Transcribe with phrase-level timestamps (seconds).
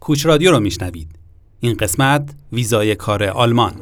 [0.00, 1.08] کوچ رادیو رو میشنوید.
[1.60, 3.74] این قسمت ویزای کار آلمان.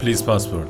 [0.00, 0.66] پلیز پاسپورت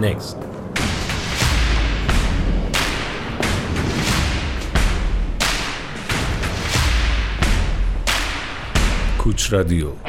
[0.00, 0.36] Next.
[9.18, 10.07] کوچ رادیو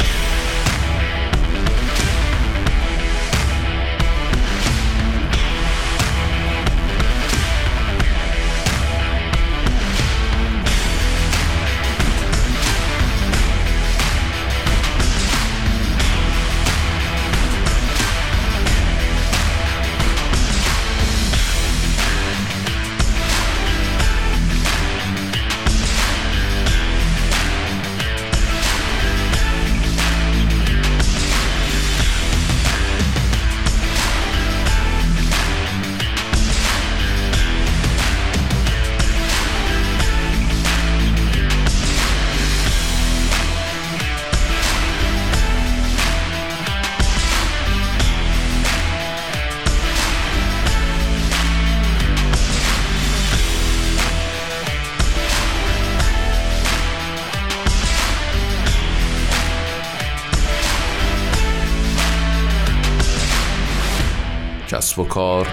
[65.00, 65.48] کسب و کار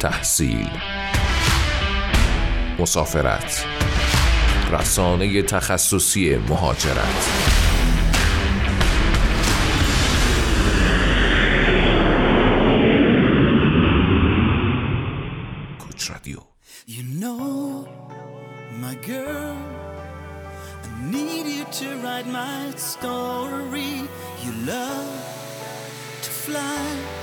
[0.00, 0.70] تحصیل
[2.78, 3.64] مسافرت
[4.72, 7.28] رسانه تخصصی مهاجرت
[15.78, 16.38] کوچ رادیو
[16.86, 17.86] You know,
[18.84, 19.56] my girl,
[20.84, 23.92] I need you to write my story.
[24.44, 25.12] You love
[26.24, 27.19] to fly,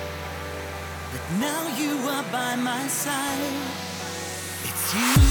[1.12, 3.54] but now you are by my side.
[4.64, 5.27] It's you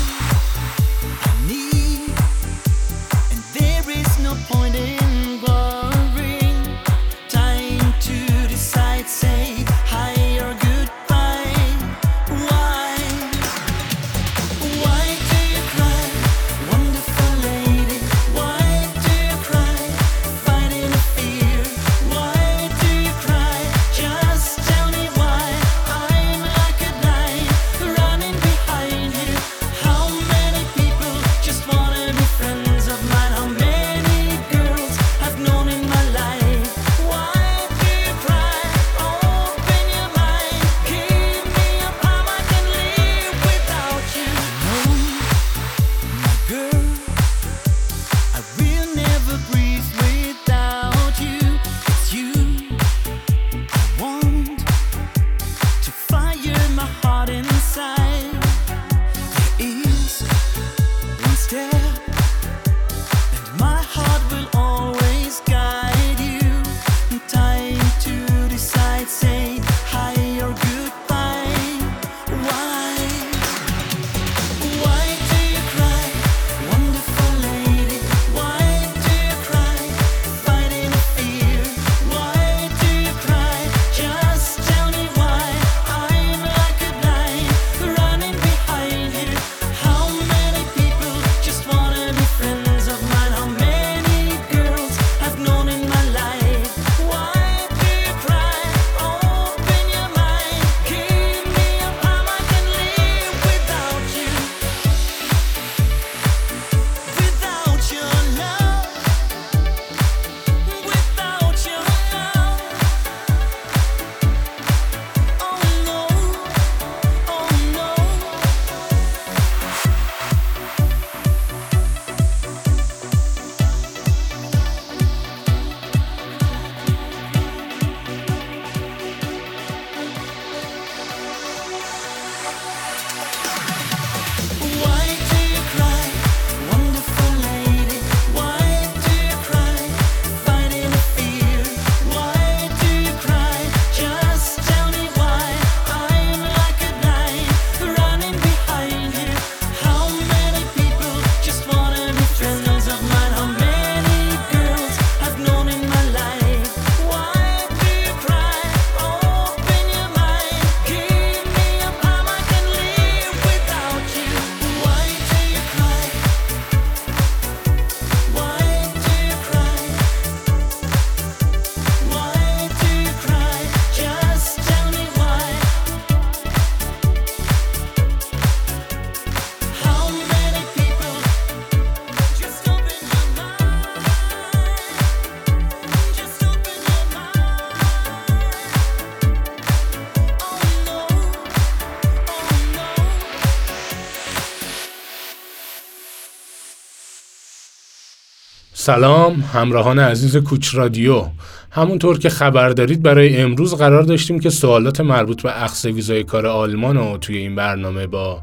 [198.87, 201.25] سلام همراهان عزیز کوچ رادیو.
[201.71, 206.47] همونطور که خبر دارید برای امروز قرار داشتیم که سوالات مربوط به اخذ ویزای کار
[206.47, 208.43] آلمان رو توی این برنامه با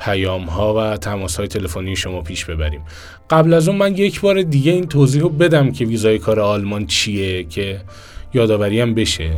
[0.00, 2.80] پیام ها و تماس های تلفنی شما پیش ببریم.
[3.30, 6.86] قبل از اون من یک بار دیگه این توضیح رو بدم که ویزای کار آلمان
[6.86, 7.80] چیه که
[8.34, 9.30] یادآوری هم بشه.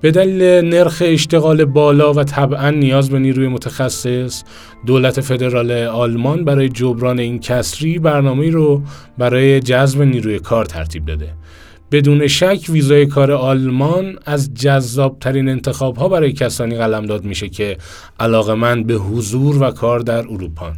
[0.00, 4.42] به دلیل نرخ اشتغال بالا و طبعا نیاز به نیروی متخصص
[4.86, 8.82] دولت فدرال آلمان برای جبران این کسری برنامه رو
[9.18, 11.32] برای جذب نیروی کار ترتیب داده.
[11.92, 17.76] بدون شک ویزای کار آلمان از جذابترین انتخاب ها برای کسانی قلمداد میشه که
[18.20, 20.72] علاقه من به حضور و کار در اروپا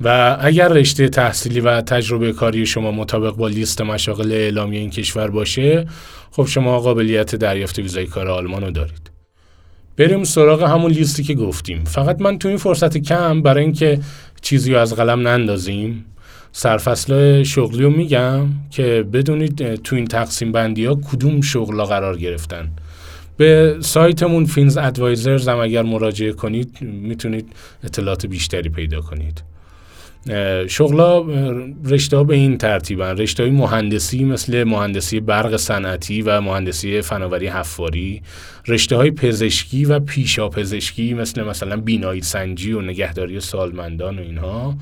[0.00, 5.30] و اگر رشته تحصیلی و تجربه کاری شما مطابق با لیست مشاغل اعلامی این کشور
[5.30, 5.86] باشه
[6.30, 9.10] خب شما قابلیت دریافت ویزای کار آلمان رو دارید.
[9.96, 11.84] بریم سراغ همون لیستی که گفتیم.
[11.84, 14.00] فقط من تو این فرصت کم برای اینکه
[14.40, 16.04] چیزی رو از قلم نندازیم
[16.52, 22.70] سرفصل شغلی رو میگم که بدونید تو این تقسیم بندی ها کدوم شغلا قرار گرفتن.
[23.36, 27.52] به سایتمون فینز ادوایزرز هم اگر مراجعه کنید می‌تونید
[27.84, 29.42] اطلاعات بیشتری پیدا کنید.
[30.68, 31.20] شغلا
[31.84, 33.16] رشته ها به این ترتیبن.
[33.16, 38.22] رشته های مهندسی مثل مهندسی برق صنعتی و مهندسی فناوری حفاری.
[38.68, 44.76] رشته های پزشکی و پیشا پزشکی مثل مثلا بینایی سنجی و نگهداری سالمندان و اینها.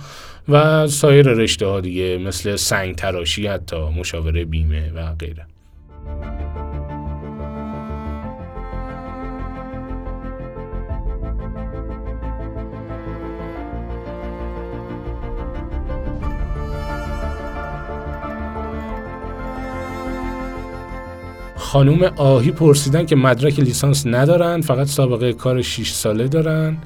[0.48, 5.46] و سایر رشته ها دیگه مثل سنگ تراشی حتی مشاوره بیمه و غیره.
[21.68, 26.76] خانوم آهی پرسیدن که مدرک لیسانس ندارن فقط سابقه کار 6 ساله دارن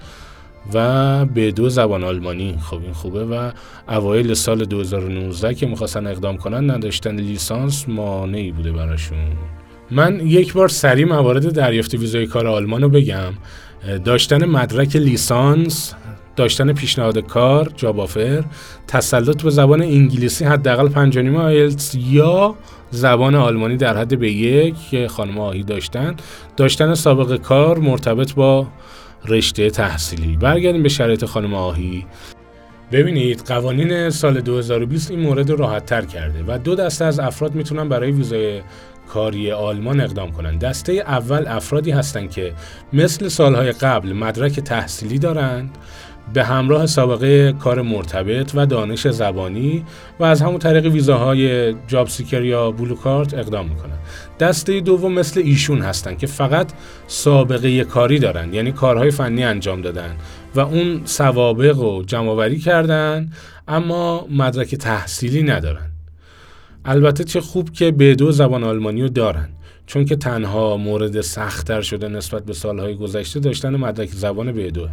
[0.75, 2.59] و به دو زبان آلمانی.
[2.63, 3.51] خب این خوبه و
[3.89, 9.19] اوایل سال 2019 که می‌خواستن اقدام کنن نداشتن لیسانس مانعی بوده براشون.
[9.91, 13.33] من یک بار سریع موارد دریافت ویزای کار آلمان رو بگم.
[14.05, 15.95] داشتن مدرک لیسانس
[16.37, 18.45] داشتن پیشنهاد کار جاب آفر
[18.87, 22.55] تسلط به زبان انگلیسی حداقل پنجانیم آیلتس یا
[22.91, 26.17] زبان آلمانی در حد به یک که خانم آهی داشتن
[26.57, 28.67] داشتن سابقه کار مرتبط با
[29.29, 32.07] رشته تحصیلی برگردیم به شرایط خانم آهی
[32.93, 37.55] ببینید قوانین سال 2020 این مورد رو راحت تر کرده و دو دسته از افراد
[37.55, 38.61] می‌تونن برای ویزای
[39.09, 40.61] کاری آلمان اقدام کنند.
[40.61, 42.53] دسته اول افرادی هستند که
[42.93, 45.79] مثل سالهای قبل مدرک تحصیلی دارند
[46.33, 49.85] به همراه سابقه کار مرتبط و دانش زبانی
[50.21, 53.99] و از همون طریق ویزاهای جاب سیکر یا بلو کارت اقدام می‌کنن.
[54.41, 56.73] دسته دوم مثل ایشون هستن که فقط
[57.07, 60.17] سابقه کاری دارن یعنی کارهای فنی انجام دادن
[60.55, 63.31] و اون سوابق رو جمع کردن
[63.69, 65.91] اما مدرک تحصیلی ندارن.
[66.85, 69.49] البته چه خوب که به دو زبان آلمانی رو دارن
[69.87, 74.91] چون که تنها مورد سختتر شده نسبت به سالهای گذشته داشتن مدرک زبان به دوه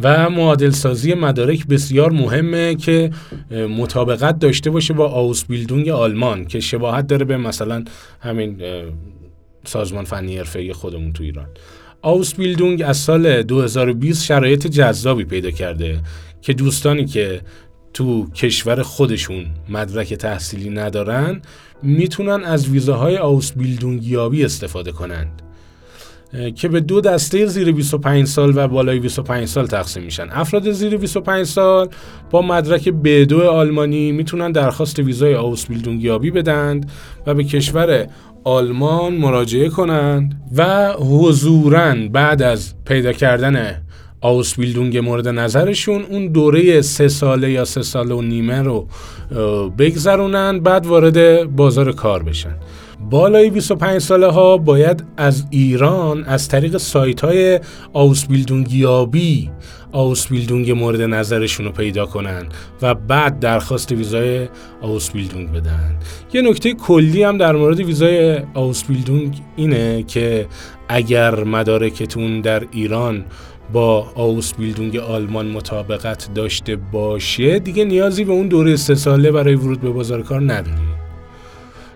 [0.00, 3.10] و معادل سازی مدارک بسیار مهمه که
[3.50, 7.84] مطابقت داشته باشه با آوس بیلدونگ آلمان که شباهت داره به مثلا
[8.20, 8.62] همین
[9.64, 11.48] سازمان فنی حرفه‌ای خودمون تو ایران.
[12.02, 16.00] آوس بیلدونگ از سال 2020 شرایط جذابی پیدا کرده
[16.42, 17.40] که دوستانی که
[17.94, 21.42] تو کشور خودشون مدرک تحصیلی ندارن
[21.82, 25.42] می‌تونن از ویزاهای آوس بیلدونگیابی استفاده کنند.
[26.54, 30.28] که به دو دسته زیر 25 سال و بالای 25 سال تقسیم میشن.
[30.30, 31.88] افراد زیر 25 سال
[32.30, 36.90] با مدرک B2 آلمانی می‌تونن درخواست ویزای آوسبیلدونگیابی بدند
[37.26, 38.06] و به کشور
[38.44, 43.82] آلمان مراجعه کنند و حضورا بعد از پیدا کردن
[44.20, 48.88] آوسبیلدونگ مورد نظرشون اون دوره سه ساله یا سه ساله و نیمه رو
[49.78, 52.54] بگذرونن بعد وارد بازار کار بشن.
[53.10, 57.60] بالای 25 ساله ها باید از ایران از طریق سایت های
[57.92, 59.50] آوسبیلدونگیابی
[59.92, 62.46] آوسبیلدونگ مورد نظرشون رو پیدا کنن
[62.82, 64.48] و بعد درخواست ویزای
[64.82, 65.96] آوسبیلدونگ بدن.
[66.32, 70.46] یه نکته کلی هم در مورد ویزای آوسبیلدونگ اینه که
[70.88, 73.24] اگر مدارکتون در ایران
[73.72, 79.54] با آوس بیلدونگ آلمان مطابقت داشته باشه دیگه نیازی به اون دوره سه ساله برای
[79.54, 81.05] ورود به بازار کار نداری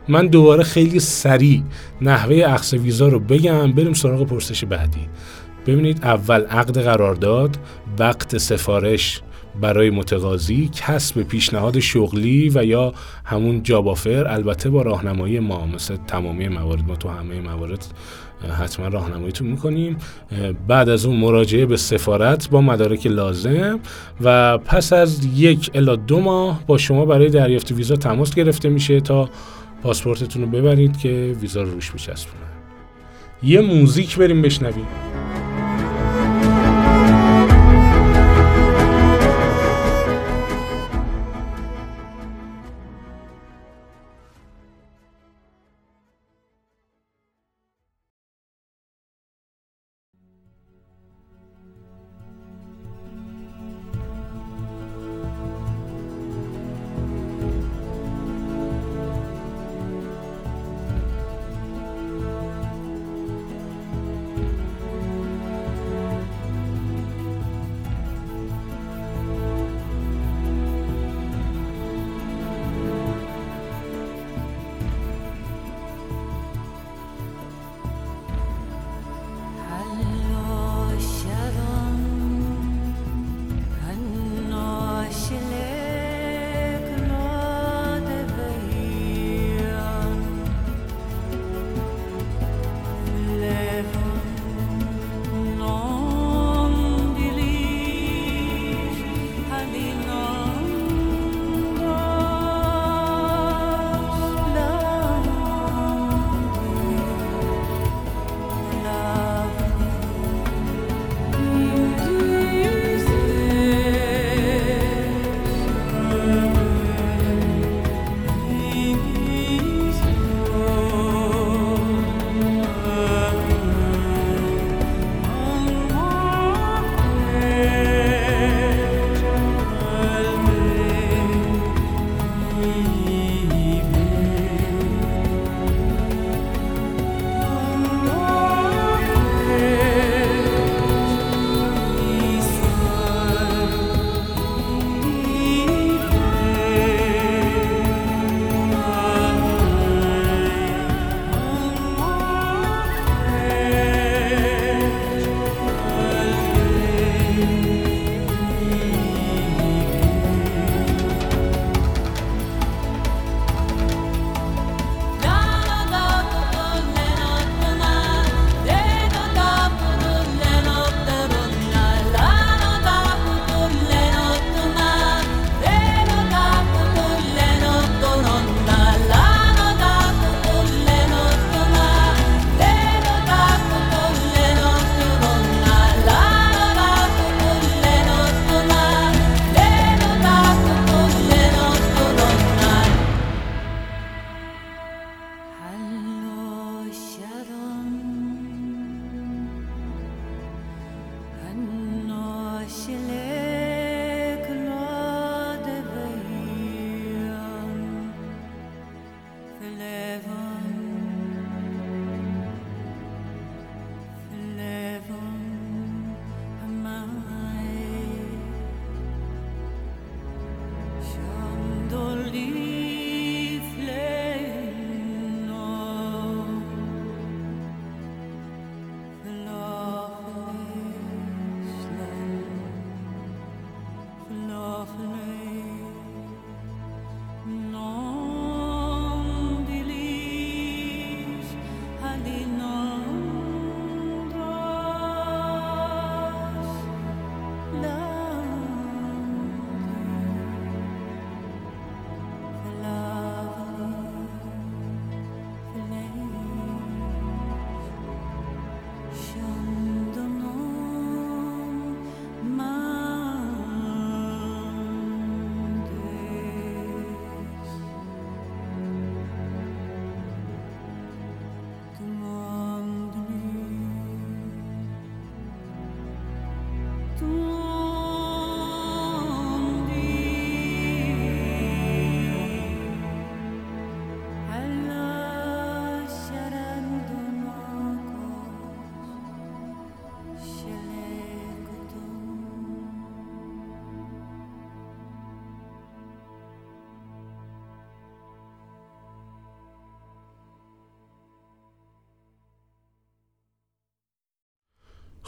[0.09, 1.62] من دوباره خیلی سریع
[2.00, 5.09] نحوه اخذ ویزا رو بگم بریم سراغ پرسش بعدی.
[5.66, 7.57] ببینید اول عقد قرارداد
[7.99, 9.21] وقت سفارش
[9.61, 12.92] برای متقاضی کسب پیشنهاد شغلی و یا
[13.25, 16.88] همون جاب آفر البته با راهنمایی ما مثل تمامی موارد.
[16.88, 17.87] ما تو همه موارد
[18.62, 19.97] حتما راهنماییتون می‌کنیم.
[20.69, 23.80] بعد از اون مراجعه به سفارت با مدارک لازم.
[24.21, 29.00] و پس از یک الا دو ماه با شما برای دریافت ویزا تماس گرفته میشه
[29.00, 29.28] تا
[29.82, 32.50] پاسپورتتون رو ببرید که ویزا رو روش بچسبونن
[33.42, 34.87] یه موزیک بریم بشنویم.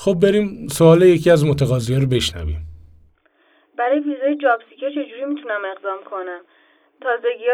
[0.04, 2.62] خب بریم سوال یکی از متقاضی رو بشنویم.
[3.78, 6.40] برای ویزای job seeker چجوری می‌تونم اقدام کنم؟
[7.00, 7.49] تازگی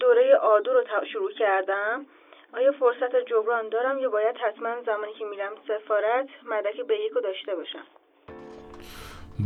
[0.00, 0.82] دوره A دو رو
[1.12, 2.06] شروع کردم.
[2.52, 7.54] آیا فرصت جبران دارم یا باید حتما زمانی که میرم سفارت مدرک B رو داشته
[7.54, 7.86] باشم؟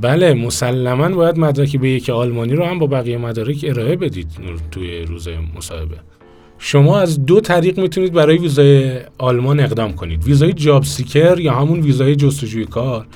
[0.02, 4.28] بله مسلما باید مدرک B یک آلمانی رو هم با بقیه مدارک ارائه بدید
[4.72, 5.96] توی روز مصاحبه.
[6.58, 10.24] شما از دو طریق می‌تونید برای ویزای آلمان اقدام کنید.
[10.24, 13.06] ویزای job seeker یا همون ویزای جستجوی کار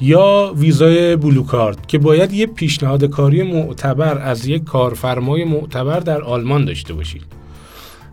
[0.00, 6.22] یا ویزای blue کارت که باید یه پیشنهاد کاری معتبر از یک کارفرمای معتبر در
[6.22, 7.22] آلمان داشته باشید.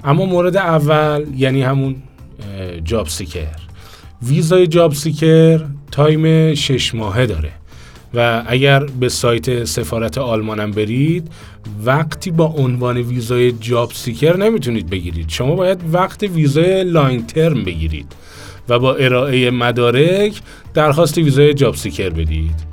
[0.04, 1.96] اما مورد اول یعنی همون
[2.84, 3.56] job seeker.
[4.24, 7.52] ویزای job seeker time شش ماهه داره.
[8.14, 11.32] و اگر به سایت سفارت آلمانم برید
[11.86, 15.30] وقتی با عنوان ویزای job seeker نمی‌تونید بگیرید.
[15.30, 18.12] شما باید وقت ویزای long term بگیرید
[18.70, 20.42] و با ارائه مدارک
[20.74, 22.70] درخواست ویزای job seeker بدید.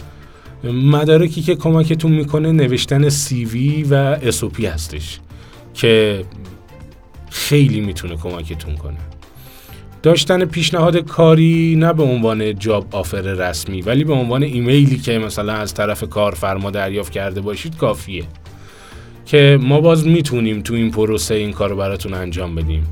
[0.65, 3.57] مدارکی که کمکتون می‌کنه نوشتن CV
[3.91, 5.21] و SOP هستش
[5.75, 6.25] که
[7.31, 8.97] خیلی می‌تونه کمکتون کنه.
[10.07, 15.53] داشتن پیشنهاد کاری نه به عنوان job offer رسمی ولی به عنوان ایمیلی که مثلا
[15.53, 18.25] از طرف کارفرما دریافت کرده باشید کافیه.
[19.25, 22.87] که ما باز می‌تونیم تو این پروسه این کار رو براتون انجام بدیم.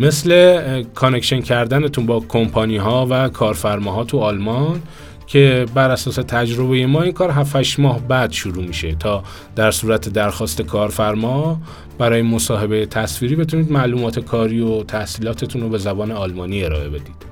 [0.00, 4.82] مثل connection کردنتون با کمپانی ها و کارفرماها تو آلمان
[5.30, 9.22] که بر اساس تجربه ما این کار 7 ماه بعد شروع میشه تا
[9.56, 11.60] در صورت درخواست کارفرما
[11.98, 17.30] برای مصاحبه تصویری بتونید معلومات کاری و تحصیلاتتون رو به زبان آلمانی ارائه بدید.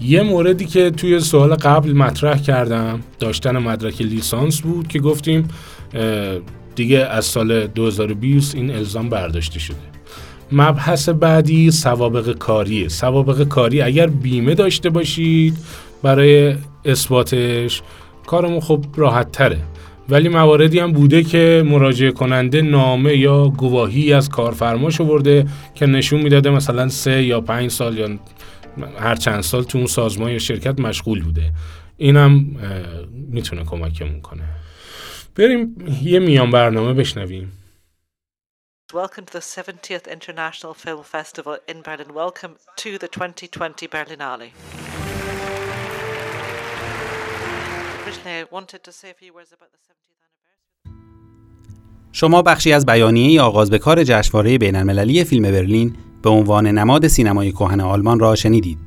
[0.00, 5.48] یه موردی که توی سوال قبل مطرح کردم داشتن مدرک لیسانس بود که گفتیم
[6.74, 9.76] دیگه از سال 2020 این الزام برداشته شده.
[10.52, 12.88] مبحث بعدی سوابق کاریه.
[12.88, 15.56] سوابق کاری اگر بیمه داشته باشید
[16.02, 16.54] برای
[16.88, 17.82] اثباتش
[18.26, 19.58] کارمون خب راحت تره
[20.08, 26.20] ولی مواردی هم بوده که مراجعه کننده نامه یا گواهی از کارفرماش آورده که نشون
[26.20, 28.08] می‌داده مثلا سه یا پنج سال یا
[28.98, 31.52] هر چند سال تو اون سازمان یا شرکت مشغول بوده
[31.96, 32.46] اینم
[33.30, 34.44] می‌تونه کمکمون کنه
[35.34, 37.52] بریم یه میان برنامه بشنویم
[38.94, 42.14] Welcome to the 70th International Film Festival in Berlin.
[42.14, 44.48] Welcome to the 2020 Berlinale.
[52.12, 57.52] شما بخشی از بیانیه آغاز به کار جشنواره بین‌المللی فیلم برلین به عنوان نماد سینمای
[57.52, 58.78] کهن آلمان را شنیدید.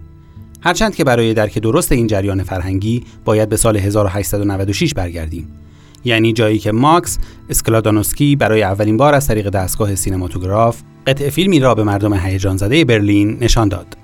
[0.61, 5.59] هرچند که برای درک درست این جریان فرهنگی باید به سال 1896 برگردیم.
[6.05, 7.17] یعنی جایی که ماکس
[7.49, 12.85] اسکلادانوسکی برای اولین بار از طریق دستگاه سینماتوگراف قطعه فیلمی را به مردم هیجان زده
[12.85, 13.97] برلین نشان داد.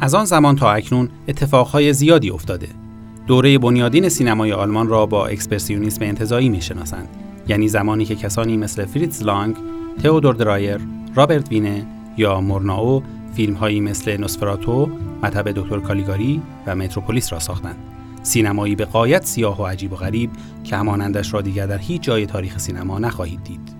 [0.00, 2.81] از آن زمان تا اکنون اتفاقهای زیادی افتاده.
[3.26, 7.08] دوره بنیادین سینمای آلمان را با اکسپرسیونیسم انتزاعی می‌شناسند
[7.48, 9.56] یعنی زمانی که کسانی مثل فریتز لانگ،
[10.02, 10.78] تئودور درایر،
[11.14, 13.02] رابرت وینه یا مورناو
[13.34, 14.90] فیلمهایی مثل نوسفراتو،
[15.22, 17.76] مطب دکتر کالیگاری و متروپولیس را ساختند.
[18.22, 20.30] سینمایی به قایت سیاه و عجیب و غریب
[20.64, 23.72] که همانندش را دیگر در هیچ جای تاریخ سینما نخواهید دید.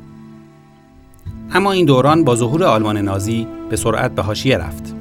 [1.55, 4.95] اما این دوران با ظهور آلمان نازی به سرعت به حاشیه رفت.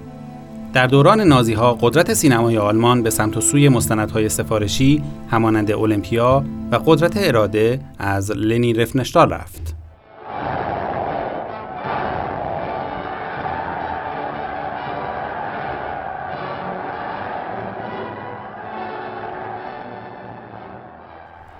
[0.74, 6.44] در دوران نازی ها قدرت سینمای آلمان به سمت و سوی مستندهای سفارشی همانند المپیا
[6.72, 9.76] و قدرت اراده از لنی رفنشتال رفت.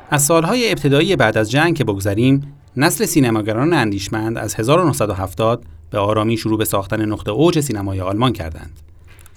[0.10, 6.38] از سالهای ابتدایی بعد از جنگ که بگذریم، نسل سینماگران اندیشمند از 1970 به آرامی
[6.38, 8.91] شروع به ساختن نقطه اوج سینمای آلمان کردند.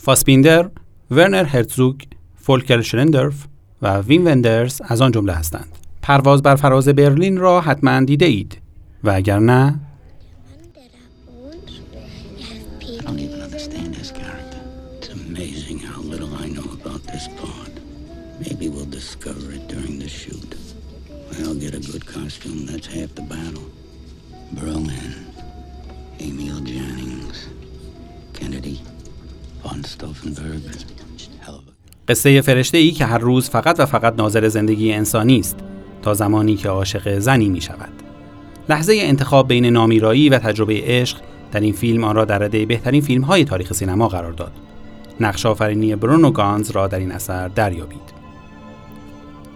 [0.05, 0.71] فاسبیندر،
[1.11, 1.97] ورنر هرتزوگ،
[2.37, 3.47] فولکر شلندرف
[3.83, 5.69] و وین وندرز از آن جمله هستند.
[6.03, 8.59] پرواز بر فراز برلین را حتما دیده اید
[9.05, 9.81] و اگر نه.
[24.55, 25.15] Berlin,
[26.27, 27.39] Emil Jannings,
[28.37, 28.94] Kennedy,
[32.09, 35.57] قصه فرشته ای که هر روز فقط و فقط ناظر زندگی انسانی است
[36.03, 37.93] تا زمانی که عاشق زنی می شود.
[38.69, 41.19] لحظه انتخاب بین نامیرایی و تجربه عشق
[41.53, 44.53] در این فیلم آن را در رده بهترین فیلم های تاریخ سینما قرار داد.
[45.21, 48.15] نقش آفرینی برونو گانز را در این اثر دریابید.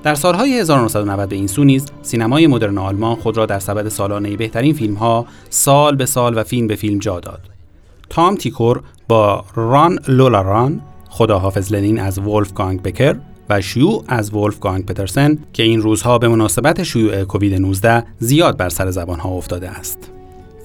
[0.02, 4.36] در سالهای 1990 به این سو نیز سینمای مدرن آلمان خود را در سبد سالانه
[4.36, 7.57] بهترین فیلم ها سال به سال و فیلم به فیلم جا داد.
[8.10, 13.16] تام تیکور با ران لولا ران، خداحافظ لنین از ولفگانگ بکر
[13.48, 18.68] و شیوع از ولفگانگ پترسن که این روزها به مناسبت شیوع کووید 19 زیاد بر
[18.68, 20.10] سر زبانها افتاده است.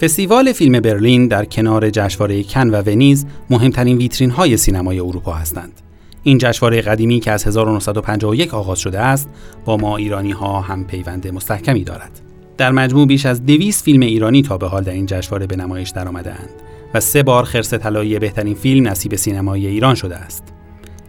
[0.02, 5.82] فستیوال فیلم برلین در کنار جشنواره کن و ونیز مهمترین ویترین های سینمای اروپا هستند.
[6.24, 9.30] این جشنواره قدیمی که از 1951 آغاز شده است
[9.66, 12.12] با ما ایرانی ها هم پیوند مستحکمی دارد.
[12.58, 15.90] در مجموع بیش از 200 فیلم ایرانی تا به حال در این جشنواره به نمایش
[15.90, 16.50] درآمده‌اند
[16.94, 20.44] و سه بار خرس طلایی بهترین فیلم نصیب سینمای ایران شده است.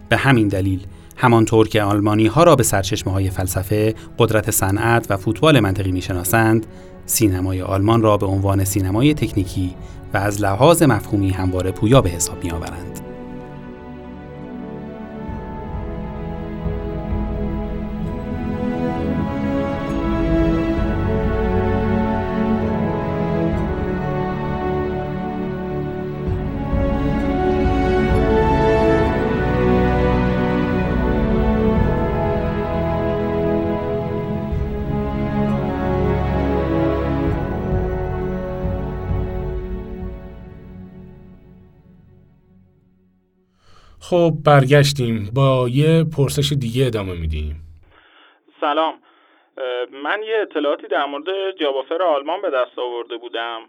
[0.09, 0.85] به همین دلیل
[1.17, 6.65] همانطور که آلمانی ها را به سرچشمه های فلسفه، قدرت صنعت و فوتبال منطقی می‌شناسند،
[7.05, 9.75] سینمای آلمان را به عنوان سینمای تکنیکی
[10.13, 12.51] و از لحاظ مفهومی همواره پویا به حساب می
[44.15, 45.29] خب برگشتیم.
[45.35, 47.55] با یه پرسش دیگه ادامه میدیم.
[48.61, 48.93] سلام.
[50.03, 53.59] من یه اطلاعاتی در مورد جابافر آلمان به دست آورده بودم.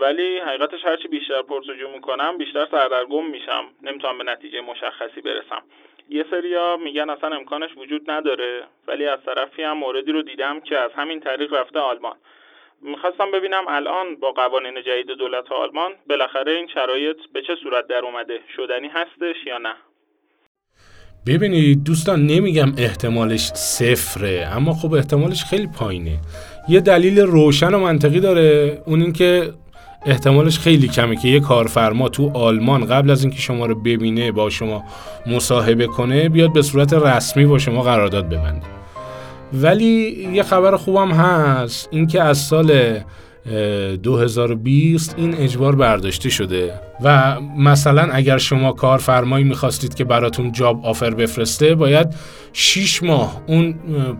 [0.00, 3.64] ولی حقیقتش هرچی بیشتر پرسجو می‌کنم بیشتر سردرگم میشم.
[3.82, 5.62] نمی‌تونم به نتیجه مشخصی برسم.
[6.08, 10.78] یه سریا میگن اصلا امکانش وجود نداره ولی از طرفی هم موردی رو دیدم که
[10.78, 12.16] از همین طریق رفته آلمان.
[12.82, 18.00] می‌خواستم ببینم الان با قوانین جدید دولت آلمان بالاخره این شرایط به چه صورت در
[18.04, 19.74] اومده شدنی هستش یا نه؟
[21.26, 26.18] ببینید دوستان نمیگم احتمالش صفره اما خب احتمالش خیلی پایینه.
[26.68, 29.52] یه دلیل روشن و منطقی داره اون اینکه
[30.06, 34.50] احتمالش خیلی کمه که یه کارفرما تو آلمان قبل از اینکه شما رو ببینه با
[34.50, 34.84] شما
[35.26, 38.79] مصاحبه کنه بیاد به صورت رسمی با شما قرارداد ببنده.
[39.52, 41.88] ولی یه خبر خوبم هست.
[41.90, 43.00] اینکه از سال
[44.02, 46.80] 2020 این اجبار برداشته شده.
[47.04, 52.14] و مثلا اگر شما کارفرمایی می‌خواستید که براتون جاب آفر بفرسته باید
[52.52, 53.74] 6 ماه اون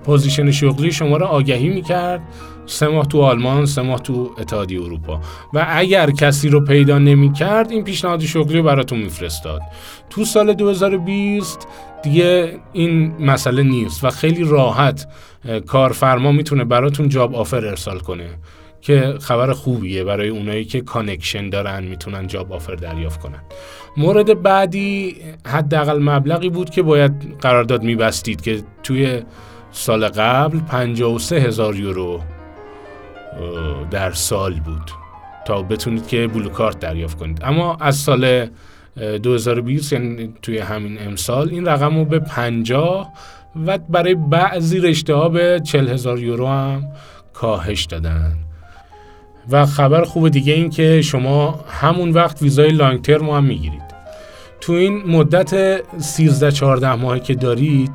[0.05, 2.21] position شغلی شما رو آگهی می‌کرد.
[2.67, 5.21] سه ماه تو آلمان سه ماه تو اتحادیه اروپا.
[5.55, 9.61] و اگر کسی رو پیدا نمی‌کرد این پیشنهاد شغلی رو براتون میفرستاد.
[10.11, 11.69] تو سال 2020
[12.03, 15.07] دیگه این مسئله نیست و خیلی راحت
[15.67, 18.29] کارفرما می‌تونه براتون job offer ارسال کنه.
[18.81, 23.41] که خبر خوبیه برای اونایی که connection دارن می‌تونن job offer دریافت کنن.
[23.97, 25.17] مورد بعدی
[25.47, 29.23] حداقل مبلغی بود که باید قرارداد میبستید که توی
[29.73, 32.21] سال قبل 53 هزار یورو
[33.91, 34.91] در سال بود
[35.47, 37.41] تا بتونید که بلو کارت دریافت کنید.
[37.43, 38.25] اما از سال
[38.97, 43.13] اه، 2020 یعنی توی همین امسال این رقم رو به 50
[43.67, 46.87] و برای بعضی رشته ها به 40 هزار یورو هم
[47.33, 48.37] کاهش دادن.
[49.51, 53.91] و خبر خوب دیگه این که شما همون وقت ویزای لانگ ترم هم می‌گیرید.
[54.61, 57.91] تو این مدت 13 14 ماهی که دارید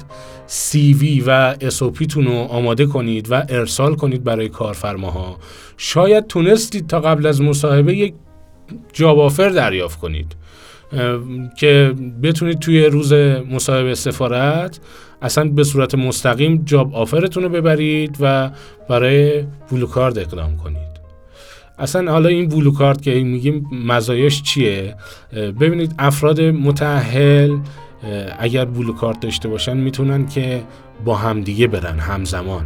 [0.48, 5.38] سی وی و SOP تون رو آماده کنید و ارسال کنید برای کارفرماها.
[5.78, 8.14] شاید تونستید تا قبل از مصاحبه یک
[8.94, 10.36] جاب آفر دریافت کنید
[11.58, 13.14] که بتونید توی روز
[13.52, 14.80] مصاحبه سفارت
[15.22, 18.52] اصلا به صورت مستقیم جاب آفرتون رو ببرید و
[18.90, 20.95] برای بلو کارد اقدام کنید.
[21.80, 24.96] اصلا حالا این بلو کارت که میگیم مزایاش چیه؟
[25.34, 27.58] ببینید افراد متأهل
[28.40, 30.64] اگر بلو کارت داشته باشن می‌تونن که
[31.06, 32.66] با همدیگه برن همزمان.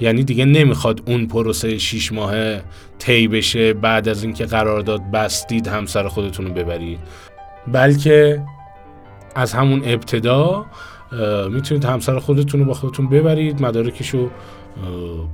[0.00, 2.62] یعنی دیگه نمی‌خواد اون پروسه شیش ماهه
[2.98, 6.98] طی بشه بعد از اینکه قرارداد بستید همسر خودتون رو ببرید.
[7.72, 8.42] بلکه
[9.34, 10.66] از همون ابتدا
[11.50, 14.30] می‌تونید همسر خودتون رو با خودتون ببرید مدارکش رو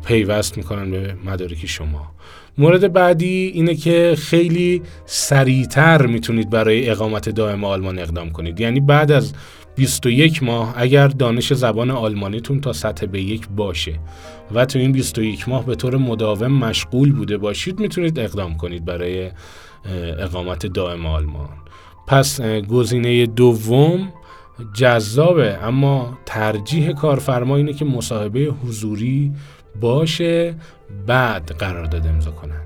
[0.05, 2.13] پیوست می‌کنن به مدارک شما.
[2.59, 8.61] مورد بعدی اینه که خیلی سریعتر می‌تونید برای اقامت دائم آلمان اقدام کنید.
[8.61, 9.33] یعنی بعد از
[9.75, 14.01] 21 ماه اگر دانش زبان آلمانیتون تا سطح به یک باشه
[14.55, 19.31] و تو این 21 ماه به طور مداوم مشغول بوده باشید می‌تونید اقدام کنید برای
[20.19, 21.49] اقامت دائم آلمان.
[22.07, 24.13] پس گزینه دوم
[24.75, 29.33] جذابه اما ترجیح کارفرما اینه که مصاحبه حضوری
[29.81, 30.55] باشه
[31.07, 32.61] بعد قرارداد امضا کنن.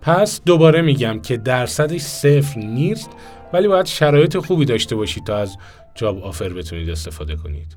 [0.00, 3.10] پس دوباره میگم که درصدش صفر نیست
[3.52, 5.56] ولی باید شرایط خوبی داشته باشید تا از
[5.94, 7.76] جاب آفر بتونید استفاده کنید.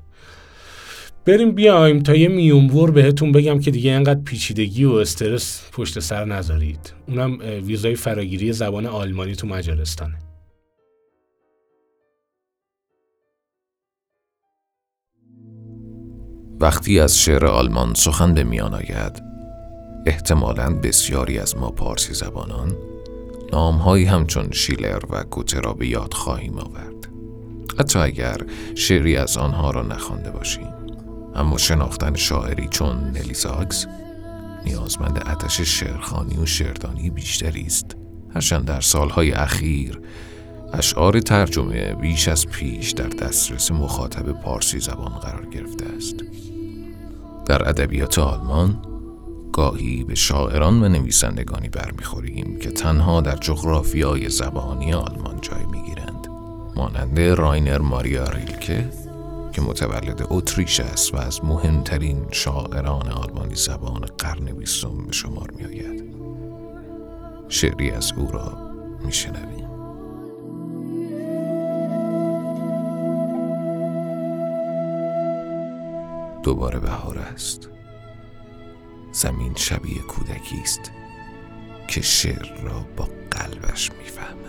[1.24, 6.24] بریم بیایم تا یه میونور بهتون بگم که دیگه انقدر پیچیدگی و استرس پشت سر
[6.24, 6.94] نذارید.
[7.08, 10.14] اونم ویزای فراگیری زبان آلمانی تو مجارستانه.
[16.60, 19.22] وقتی از شعر آلمان سخن به میان آید
[20.06, 22.76] احتمالاً بسیاری از ما پارسی زبانان
[23.52, 27.08] نامهایی همچون شیلر و گوته را به یاد خواهیم آورد.
[27.78, 28.36] حتی اگر
[28.74, 30.68] شعری از آنها را نخوانده باشیم.
[31.34, 33.86] اما شناختن شاعری چون نلیزاکس
[34.64, 37.96] نیازمند آتش شعرخانی و شعردانی بیشتری است.
[38.34, 40.00] هرچند در سالهای اخیر
[40.72, 46.14] اشعار ترجمه بیش از پیش در دسترس مخاطب پارسی زبان قرار گرفته است.
[47.46, 48.82] در ادبیات آلمان
[49.52, 56.26] گاهی به شاعران و نویسندگانی برمیخوریم که تنها در جغرافیای زبانی آلمان جای می‌گیرند.
[56.76, 58.88] مانند راینر ماریا ریلکه
[59.52, 65.64] که متولد اتریش است و از مهمترین شاعران آلمانی زبان قرن بیستم به شمار می
[65.64, 66.04] آید.
[67.48, 68.58] شعری از او را
[69.04, 69.12] می
[76.42, 77.68] دوباره بهار است.
[79.12, 80.90] زمین شبیه کودکی است
[81.88, 84.39] که شعر را با قلبش می‌فهمد.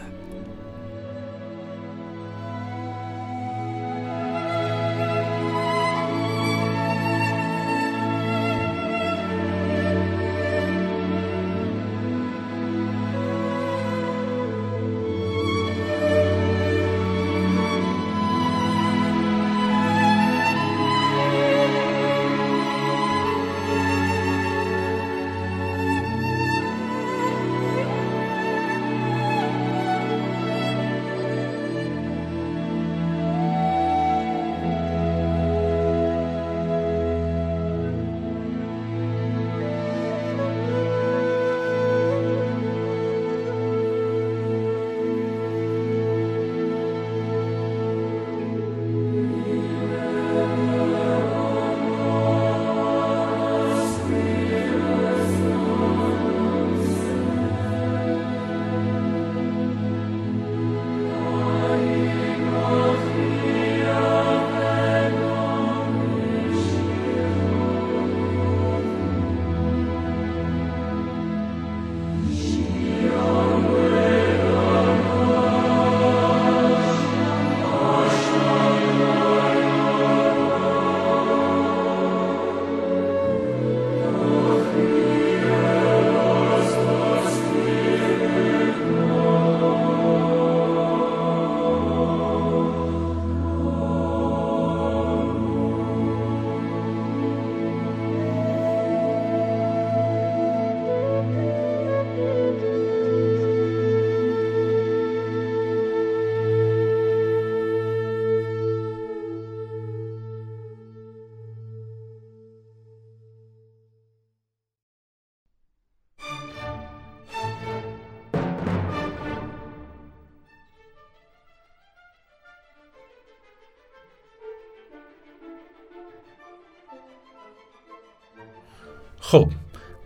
[129.31, 129.49] خب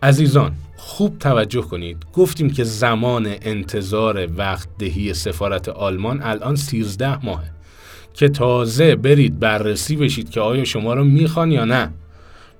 [0.02, 1.96] عزیزان خوب توجه کنید.
[2.12, 7.50] گفتیم که زمان انتظار وقت دهی سفارت آلمان الان 13 ماهه.
[8.14, 11.92] که تازه برید بررسی بشید که آیا شما رو می‌خوان یا نه.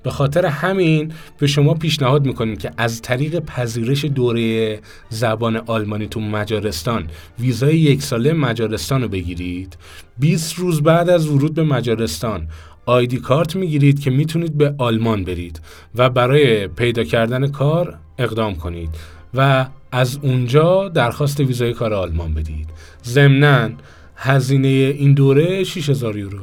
[0.03, 6.21] به خاطر همین به شما پیشنهاد می‌کنیم که از طریق پذیرش دوره زبان آلمانی تو
[6.21, 7.07] مجارستان
[7.39, 9.77] ویزای یک ساله مجارستان رو بگیرید.
[10.19, 12.49] 20 روز بعد از ورود به مجارستان
[12.87, 15.61] آیدی کارت می‌گیرید که می‌تونید به آلمان برید
[15.95, 18.91] و برای پیدا کردن کار اقدام کنید
[19.35, 22.69] و از اونجا درخواست ویزای کار آلمان بدید.
[23.05, 23.71] ضمناً
[24.17, 26.39] هزینه این دوره 6000 یورو.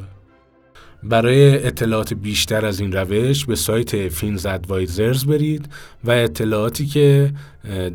[1.04, 5.68] برای اطلاعات بیشتر از این روش به سایت فینز ادوایزرز برید
[6.04, 7.32] و اطلاعاتی که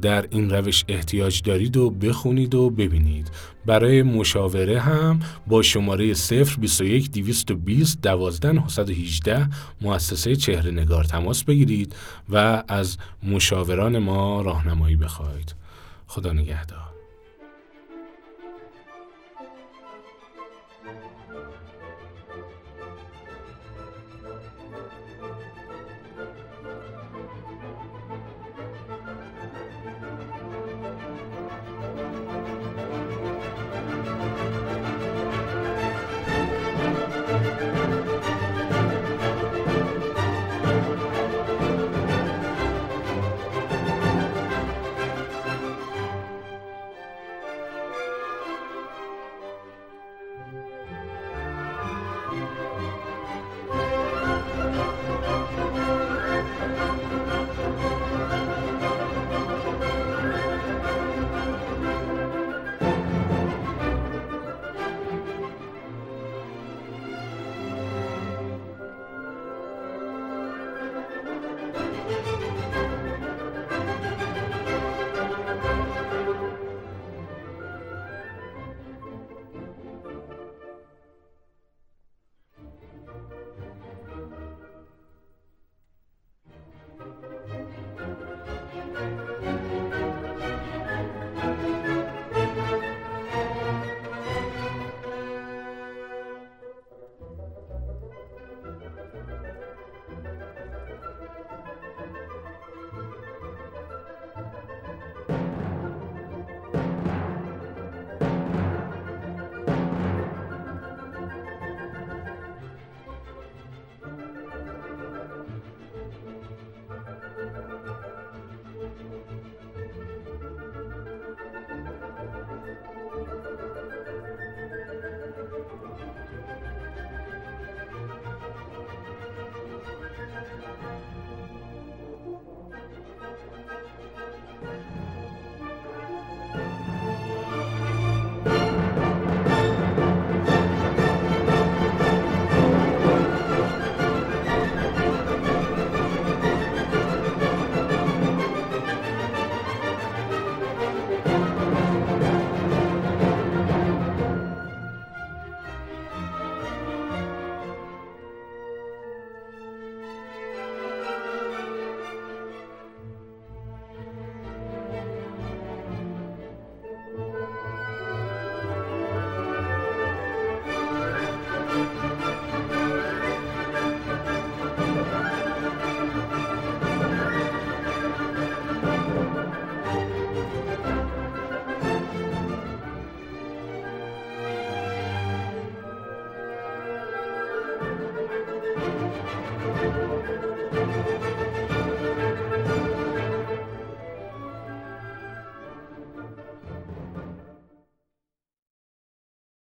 [0.01, 3.31] در این روش احتیاج دارید و بخونید و ببینید.
[3.65, 6.13] برای مشاوره هم با شماره
[6.59, 9.49] 021 220 12 918
[9.81, 11.95] مؤسسه چهره نگار تماس بگیرید
[12.29, 15.55] و از مشاوران ما راهنمایی بخواهید
[16.07, 16.88] خدا نگهدار.